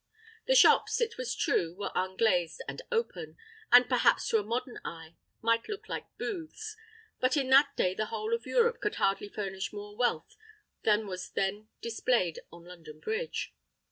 [0.47, 3.37] The shops, it is true, were unglazed and open,
[3.71, 6.75] and perhaps to a modern eye might look like booths;
[7.19, 10.35] but in that day the whole of Europe could hardly furnish more wealth
[10.81, 13.53] than was then displayed on London Bridge.